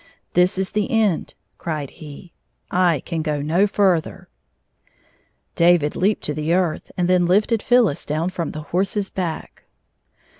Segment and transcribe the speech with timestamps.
[0.33, 2.33] "This is the end," cried he."
[2.91, 4.25] I can go no ftirther."
[5.53, 9.65] David leaped to the earth, and then lifted PhyUis down from the horse's back.